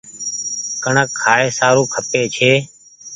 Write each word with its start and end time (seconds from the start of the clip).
ڪڻڪ 0.83 1.09
کآئي 1.21 1.47
سارو 1.59 1.83
کپي 1.93 2.21
ڇي۔ 2.35 2.51